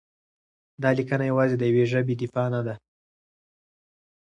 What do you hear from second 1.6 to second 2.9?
یوې ژبې دفاع نه ده؛